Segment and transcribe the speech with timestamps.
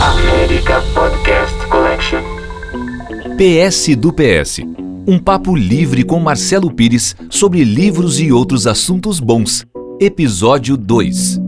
[0.00, 2.20] América Podcast Collection.
[3.38, 4.60] PS do PS.
[5.06, 9.64] Um papo livre com Marcelo Pires sobre livros e outros assuntos bons.
[9.98, 11.40] Episódio 2.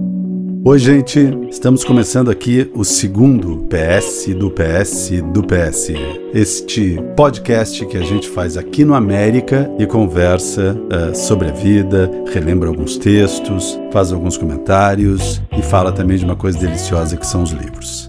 [0.65, 1.31] Oi, gente.
[1.51, 5.93] Estamos começando aqui o segundo PS do PS do PS.
[6.33, 12.11] Este podcast que a gente faz aqui no América e conversa uh, sobre a vida,
[12.33, 17.43] relembra alguns textos, faz alguns comentários e fala também de uma coisa deliciosa que são
[17.43, 18.08] os livros.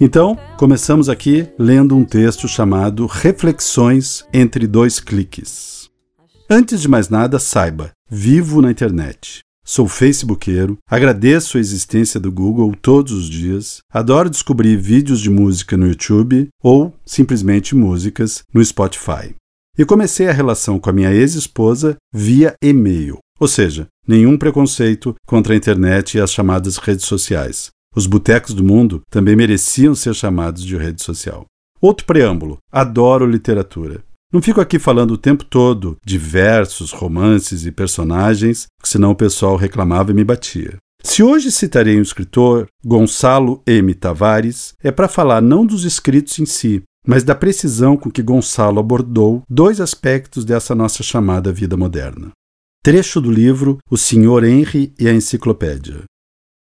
[0.00, 5.88] Então, começamos aqui lendo um texto chamado Reflexões entre dois cliques.
[6.50, 9.40] Antes de mais nada, saiba, vivo na internet.
[9.64, 15.76] Sou facebookeiro, agradeço a existência do Google todos os dias, adoro descobrir vídeos de música
[15.76, 19.34] no YouTube ou simplesmente músicas no Spotify.
[19.78, 25.54] E comecei a relação com a minha ex-esposa via e-mail, ou seja, nenhum preconceito contra
[25.54, 27.70] a internet e as chamadas redes sociais.
[27.94, 31.46] Os botecos do mundo também mereciam ser chamados de rede social.
[31.80, 34.02] Outro preâmbulo: adoro literatura.
[34.32, 39.54] Não fico aqui falando o tempo todo de versos, romances e personagens, senão o pessoal
[39.54, 40.76] reclamava e me batia.
[41.04, 43.94] Se hoje citarei um escritor, Gonçalo M.
[43.94, 48.80] Tavares, é para falar não dos escritos em si, mas da precisão com que Gonçalo
[48.80, 52.32] abordou dois aspectos dessa nossa chamada vida moderna.
[52.82, 54.44] Trecho do livro O Sr.
[54.44, 56.02] Henry e a Enciclopédia.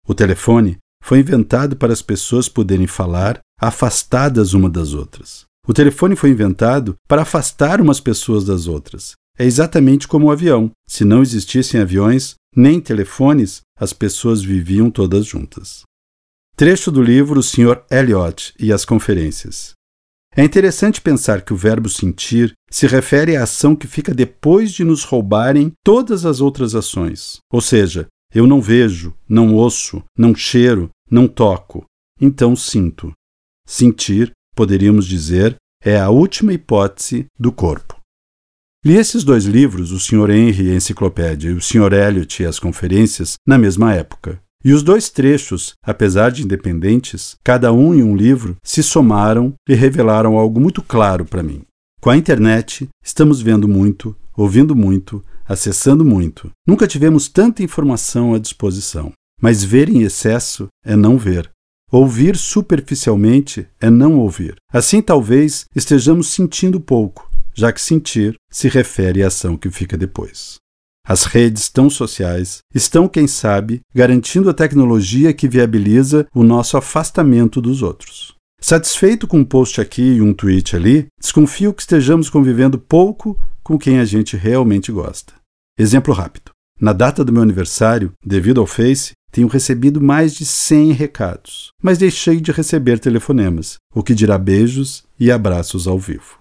[0.09, 5.45] O telefone foi inventado para as pessoas poderem falar afastadas uma das outras.
[5.67, 9.13] O telefone foi inventado para afastar umas pessoas das outras.
[9.39, 10.71] É exatamente como o avião.
[10.89, 15.83] Se não existissem aviões, nem telefones, as pessoas viviam todas juntas.
[16.57, 17.83] Trecho do livro O Sr.
[17.91, 19.73] Eliot e as Conferências.
[20.37, 24.85] É interessante pensar que o verbo sentir se refere à ação que fica depois de
[24.85, 27.39] nos roubarem todas as outras ações.
[27.53, 31.85] Ou seja, eu não vejo, não ouço, não cheiro, não toco,
[32.21, 33.13] então sinto.
[33.67, 37.99] Sentir poderíamos dizer, é a última hipótese do corpo.
[38.85, 40.31] Li esses dois livros, O Sr.
[40.31, 41.93] Henry a Enciclopédia e O Sr.
[41.93, 44.39] Eliot e as Conferências, na mesma época.
[44.63, 49.75] E os dois trechos, apesar de independentes, cada um em um livro, se somaram e
[49.75, 51.63] revelaram algo muito claro para mim.
[52.01, 56.49] Com a internet, estamos vendo muito, ouvindo muito, acessando muito.
[56.65, 59.13] Nunca tivemos tanta informação à disposição.
[59.43, 61.51] Mas ver em excesso é não ver.
[61.91, 64.55] Ouvir superficialmente é não ouvir.
[64.73, 70.55] Assim, talvez estejamos sentindo pouco, já que sentir se refere à ação que fica depois.
[71.05, 77.61] As redes tão sociais estão, quem sabe, garantindo a tecnologia que viabiliza o nosso afastamento
[77.61, 78.37] dos outros.
[78.61, 83.79] Satisfeito com um post aqui e um tweet ali, desconfio que estejamos convivendo pouco com
[83.79, 85.40] quem a gente realmente gosta.
[85.79, 86.51] Exemplo rápido.
[86.81, 91.99] Na data do meu aniversário, devido ao Face, tenho recebido mais de 100 recados, mas
[91.99, 96.39] deixei de receber telefonemas, o que dirá beijos e abraços ao vivo.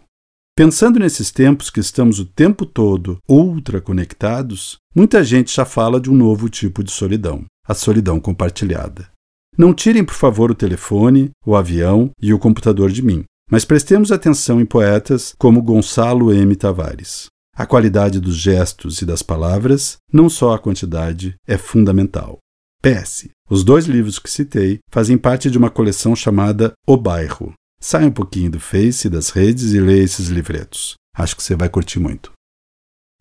[0.56, 6.10] Pensando nesses tempos que estamos o tempo todo ultra conectados, muita gente já fala de
[6.10, 9.10] um novo tipo de solidão, a solidão compartilhada.
[9.58, 14.12] Não tirem, por favor, o telefone, o avião e o computador de mim, mas prestemos
[14.12, 16.56] atenção em poetas como Gonçalo M.
[16.56, 17.28] Tavares.
[17.60, 22.38] A qualidade dos gestos e das palavras, não só a quantidade, é fundamental.
[22.82, 23.28] PS.
[23.50, 27.52] Os dois livros que citei fazem parte de uma coleção chamada O Bairro.
[27.78, 30.94] Sai um pouquinho do Face, das redes e leia esses livretos.
[31.14, 32.32] Acho que você vai curtir muito.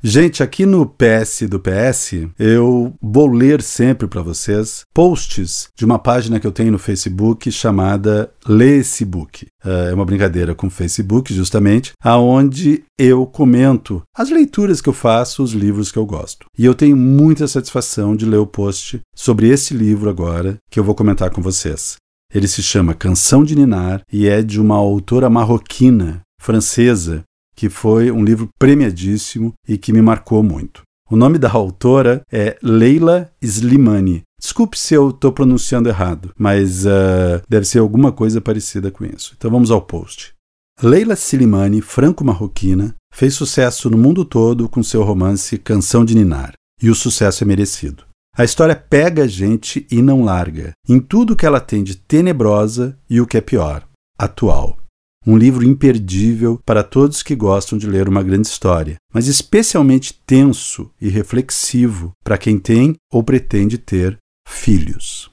[0.01, 5.99] Gente, aqui no PS do PS, eu vou ler sempre para vocês posts de uma
[5.99, 9.49] página que eu tenho no Facebook chamada Lê esse book.
[9.65, 15.43] É uma brincadeira com o Facebook, justamente, aonde eu comento as leituras que eu faço,
[15.43, 16.47] os livros que eu gosto.
[16.57, 20.85] E eu tenho muita satisfação de ler o post sobre esse livro agora que eu
[20.85, 21.97] vou comentar com vocês.
[22.33, 27.25] Ele se chama Canção de Ninar e é de uma autora marroquina francesa
[27.59, 30.83] que foi um livro premiadíssimo e que me marcou muito.
[31.11, 34.23] O nome da autora é Leila Slimani.
[34.41, 39.35] Desculpe se eu estou pronunciando errado, mas uh, deve ser alguma coisa parecida com isso.
[39.37, 40.35] Então vamos ao post.
[40.81, 46.89] Leila Slimani, franco-marroquina, fez sucesso no mundo todo com seu romance Canção de Ninar, e
[46.89, 48.05] o sucesso é merecido.
[48.37, 52.97] A história pega a gente e não larga, em tudo que ela tem de tenebrosa
[53.11, 53.83] e o que é pior,
[54.17, 54.79] atual.
[55.31, 60.91] Um livro imperdível para todos que gostam de ler uma grande história, mas especialmente tenso
[60.99, 64.17] e reflexivo para quem tem ou pretende ter
[64.49, 65.31] filhos.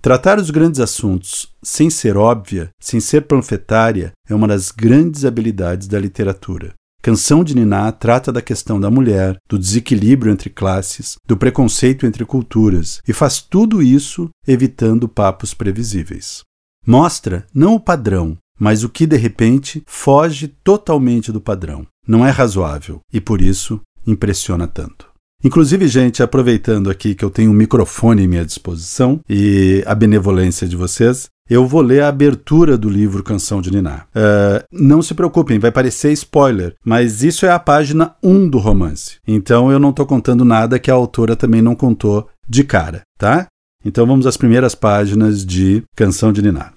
[0.00, 5.88] Tratar os grandes assuntos sem ser óbvia, sem ser panfletária, é uma das grandes habilidades
[5.88, 6.72] da literatura.
[7.02, 12.24] Canção de Niná trata da questão da mulher, do desequilíbrio entre classes, do preconceito entre
[12.24, 16.40] culturas, e faz tudo isso evitando papos previsíveis.
[16.86, 21.86] Mostra não o padrão, mas o que de repente foge totalmente do padrão.
[22.06, 25.06] Não é razoável e por isso impressiona tanto.
[25.44, 30.66] Inclusive, gente, aproveitando aqui que eu tenho um microfone em minha disposição e a benevolência
[30.66, 34.04] de vocês, eu vou ler a abertura do livro Canção de Niná.
[34.14, 39.18] Uh, não se preocupem, vai parecer spoiler, mas isso é a página 1 do romance.
[39.26, 43.46] Então eu não estou contando nada que a autora também não contou de cara, tá?
[43.84, 46.72] Então vamos às primeiras páginas de Canção de Niná.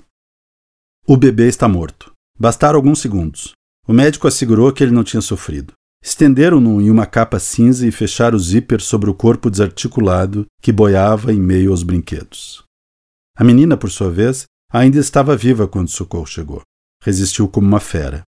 [1.08, 2.12] O bebê está morto.
[2.40, 3.54] Bastaram alguns segundos.
[3.88, 5.74] O médico assegurou que ele não tinha sofrido.
[6.04, 11.34] Estenderam-no em uma capa cinza e fecharam o zíper sobre o corpo desarticulado que boiava
[11.34, 12.64] em meio aos brinquedos.
[13.36, 16.62] A menina, por sua vez, ainda estava viva quando o socorro chegou.
[17.04, 18.22] Resistiu como uma fera.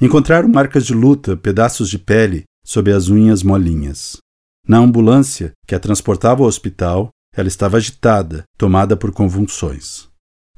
[0.00, 4.18] Encontraram marcas de luta, pedaços de pele sob as unhas molinhas.
[4.66, 10.09] Na ambulância que a transportava ao hospital, ela estava agitada, tomada por convulsões.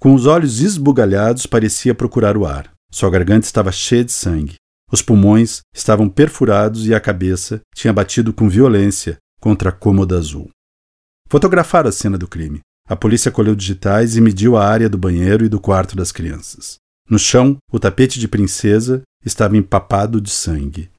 [0.03, 2.73] Com os olhos esbugalhados, parecia procurar o ar.
[2.91, 4.57] Sua garganta estava cheia de sangue.
[4.91, 10.51] Os pulmões estavam perfurados e a cabeça tinha batido com violência contra a cômoda azul.
[11.29, 12.59] Fotografaram a cena do crime.
[12.89, 16.79] A polícia colheu digitais e mediu a área do banheiro e do quarto das crianças.
[17.09, 20.91] No chão, o tapete de princesa estava empapado de sangue.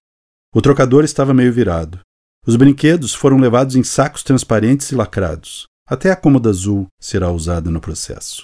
[0.55, 1.99] O trocador estava meio virado.
[2.47, 5.65] Os brinquedos foram levados em sacos transparentes e lacrados.
[5.89, 8.43] Até a cômoda azul será usada no processo.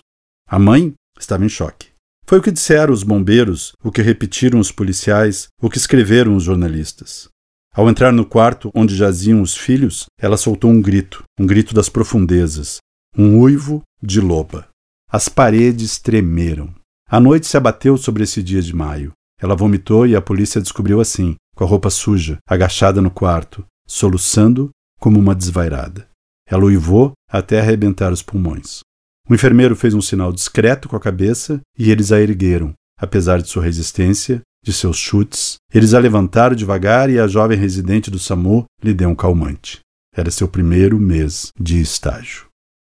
[0.52, 1.90] A mãe estava em choque.
[2.26, 6.42] Foi o que disseram os bombeiros, o que repetiram os policiais, o que escreveram os
[6.42, 7.30] jornalistas.
[7.72, 11.88] Ao entrar no quarto onde jaziam os filhos, ela soltou um grito, um grito das
[11.88, 12.78] profundezas,
[13.16, 14.68] um uivo de loba.
[15.08, 16.74] As paredes tremeram.
[17.08, 19.12] A noite se abateu sobre esse dia de maio.
[19.40, 24.72] Ela vomitou e a polícia descobriu assim, com a roupa suja, agachada no quarto, soluçando
[25.00, 26.08] como uma desvairada.
[26.48, 28.80] Ela uivou até arrebentar os pulmões.
[29.30, 32.74] O enfermeiro fez um sinal discreto com a cabeça e eles a ergueram.
[33.00, 38.10] Apesar de sua resistência, de seus chutes, eles a levantaram devagar e a jovem residente
[38.10, 39.82] do SAMU lhe deu um calmante.
[40.16, 42.48] Era seu primeiro mês de estágio.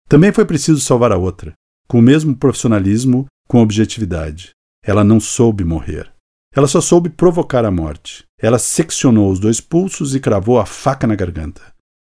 [0.09, 1.53] Também foi preciso salvar a outra,
[1.87, 4.51] com o mesmo profissionalismo, com objetividade.
[4.83, 6.11] Ela não soube morrer.
[6.55, 8.25] Ela só soube provocar a morte.
[8.41, 11.63] Ela seccionou os dois pulsos e cravou a faca na garganta.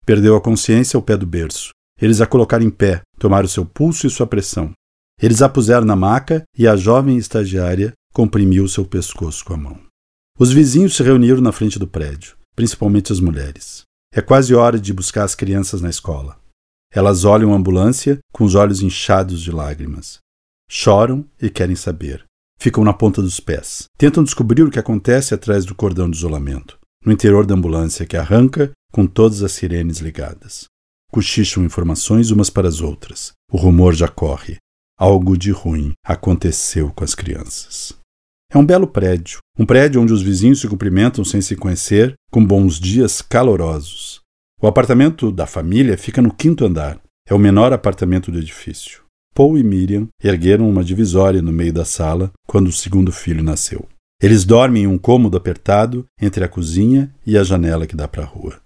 [0.05, 1.71] Perdeu a consciência ao pé do berço.
[2.01, 4.71] Eles a colocaram em pé, tomaram seu pulso e sua pressão.
[5.21, 9.79] Eles a puseram na maca e a jovem estagiária comprimiu seu pescoço com a mão.
[10.37, 13.83] Os vizinhos se reuniram na frente do prédio, principalmente as mulheres.
[14.13, 16.39] É quase hora de buscar as crianças na escola.
[16.91, 20.17] Elas olham a ambulância com os olhos inchados de lágrimas.
[20.69, 22.23] Choram e querem saber.
[22.59, 23.83] Ficam na ponta dos pés.
[23.97, 28.17] Tentam descobrir o que acontece atrás do cordão de isolamento, no interior da ambulância que
[28.17, 30.65] arranca com todas as sirenes ligadas.
[31.11, 33.33] Cochicham informações umas para as outras.
[33.51, 34.57] O rumor já corre.
[34.97, 37.93] Algo de ruim aconteceu com as crianças.
[38.51, 42.45] É um belo prédio, um prédio onde os vizinhos se cumprimentam sem se conhecer, com
[42.45, 44.21] bons dias calorosos.
[44.61, 46.99] O apartamento da família fica no quinto andar.
[47.27, 49.03] É o menor apartamento do edifício.
[49.33, 53.87] Paul e Miriam ergueram uma divisória no meio da sala quando o segundo filho nasceu.
[54.21, 58.23] Eles dormem em um cômodo apertado entre a cozinha e a janela que dá para
[58.23, 58.59] a rua.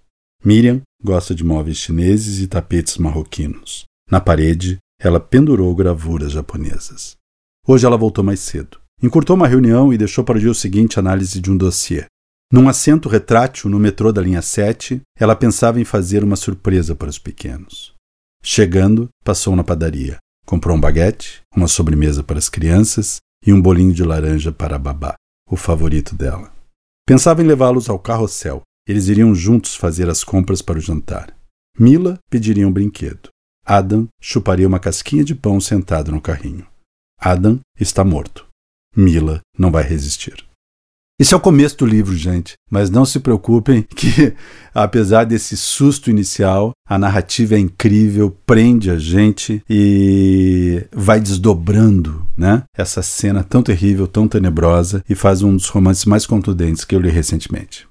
[0.44, 3.84] Miriam gosta de móveis chineses e tapetes marroquinos.
[4.10, 7.16] Na parede, ela pendurou gravuras japonesas.
[7.66, 8.78] Hoje ela voltou mais cedo.
[9.02, 12.06] Encurtou uma reunião e deixou para o dia seguinte a análise de um dossiê.
[12.50, 17.10] Num assento retrátil no metrô da linha 7, ela pensava em fazer uma surpresa para
[17.10, 17.92] os pequenos.
[18.42, 20.18] Chegando, passou na padaria.
[20.46, 24.78] Comprou um baguete, uma sobremesa para as crianças e um bolinho de laranja para a
[24.78, 25.14] babá,
[25.50, 26.52] o favorito dela.
[27.06, 31.34] Pensava em levá-los ao carrossel, eles iriam juntos fazer as compras para o jantar.
[31.78, 33.28] Mila pediria um brinquedo.
[33.66, 36.66] Adam chuparia uma casquinha de pão sentado no carrinho.
[37.18, 38.46] Adam está morto.
[38.96, 40.44] Mila não vai resistir.
[41.18, 44.34] Esse é o começo do livro, gente, mas não se preocupem que,
[44.74, 52.64] apesar desse susto inicial, a narrativa é incrível, prende a gente e vai desdobrando, né?
[52.76, 57.00] Essa cena tão terrível, tão tenebrosa e faz um dos romances mais contundentes que eu
[57.00, 57.86] li recentemente.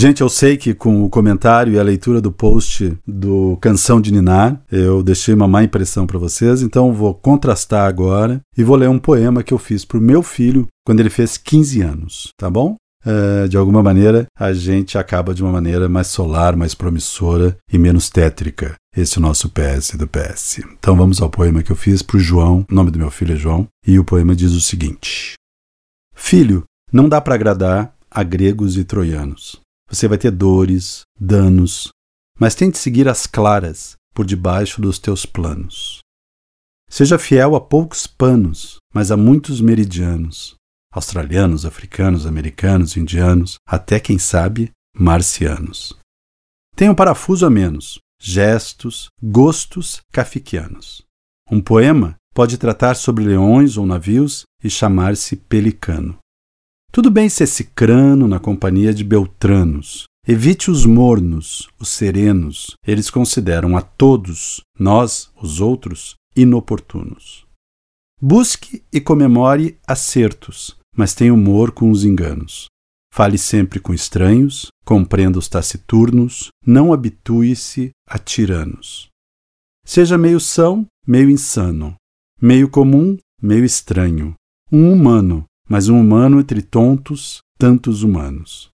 [0.00, 4.12] Gente, eu sei que com o comentário e a leitura do post do Canção de
[4.12, 8.88] Ninar, eu deixei uma má impressão para vocês, então vou contrastar agora e vou ler
[8.88, 12.48] um poema que eu fiz para o meu filho quando ele fez 15 anos, tá
[12.48, 12.76] bom?
[13.04, 17.76] É, de alguma maneira, a gente acaba de uma maneira mais solar, mais promissora e
[17.76, 18.76] menos tétrica.
[18.96, 20.60] Esse é o nosso PS do PS.
[20.78, 23.34] Então vamos ao poema que eu fiz para o João, o nome do meu filho
[23.34, 25.34] é João, e o poema diz o seguinte:
[26.14, 26.62] Filho,
[26.92, 31.88] não dá para agradar a gregos e troianos você vai ter dores, danos,
[32.38, 36.00] mas tente seguir as claras por debaixo dos teus planos.
[36.88, 40.54] Seja fiel a poucos panos, mas a muitos meridianos.
[40.92, 45.96] Australianos, africanos, americanos, indianos, até quem sabe, marcianos.
[46.74, 51.02] Tem um parafuso a menos, gestos, gostos kafikianos.
[51.50, 56.18] Um poema pode tratar sobre leões ou navios e chamar-se Pelicano.
[56.92, 60.04] Tudo bem ser cicrano na companhia de beltranos.
[60.26, 62.72] Evite os mornos, os serenos.
[62.86, 67.46] Eles consideram a todos, nós, os outros, inoportunos.
[68.20, 72.66] Busque e comemore acertos, mas tenha humor com os enganos.
[73.12, 79.08] Fale sempre com estranhos, compreenda os taciturnos, não habitue-se a tiranos.
[79.84, 81.94] Seja meio são, meio insano,
[82.40, 84.34] meio comum, meio estranho,
[84.70, 88.70] um humano, mas um humano entre tontos, tantos humanos.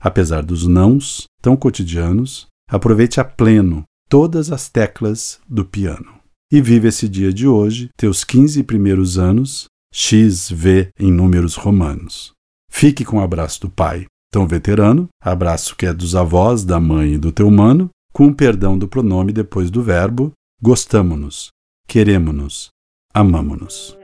[0.00, 6.14] Apesar dos nãos, tão cotidianos, aproveite a pleno todas as teclas do piano.
[6.52, 12.32] E vive esse dia de hoje, teus 15 primeiros anos, X, V em números romanos.
[12.70, 17.14] Fique com o abraço do pai, tão veterano, abraço que é dos avós, da mãe
[17.14, 21.48] e do teu mano, com o perdão do pronome depois do verbo, gostamo-nos,
[21.86, 22.68] queremo-nos,
[23.12, 23.96] amamo-nos.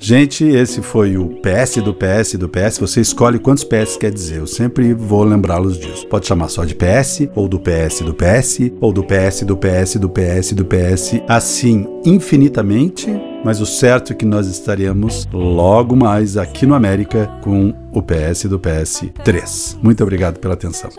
[0.00, 2.78] Gente, esse foi o PS do PS do PS.
[2.78, 4.38] Você escolhe quantos PS quer dizer.
[4.38, 6.06] Eu sempre vou lembrá-los disso.
[6.06, 9.96] Pode chamar só de PS, ou do PS do PS, ou do PS do PS
[9.96, 13.08] do PS do PS, assim infinitamente.
[13.44, 18.44] Mas o certo é que nós estaremos logo mais aqui no América com o PS
[18.44, 19.78] do PS 3.
[19.82, 20.90] Muito obrigado pela atenção.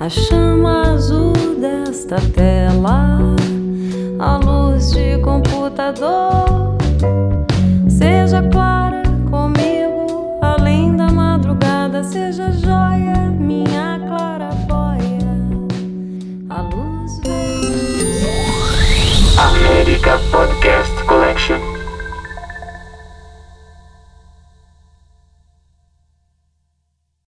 [0.00, 3.36] a chama azul desta tela
[4.18, 6.67] a luz de computador.